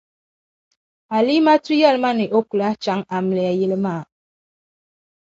Alimatu 1.17 1.71
yεli 1.81 1.99
ma 2.03 2.11
ni 2.17 2.25
o 2.37 2.39
ku 2.47 2.53
lahi 2.59 2.75
chaŋ 2.83 2.99
amiliya 3.15 3.53
yili 3.59 3.77
maa. 3.83 4.01